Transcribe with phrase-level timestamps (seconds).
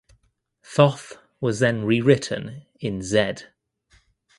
[0.63, 3.51] Thoth was then rewritten in Zed.